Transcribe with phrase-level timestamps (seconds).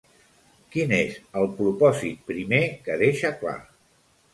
[0.75, 3.61] Quin és el propòsit primer que deixa clar?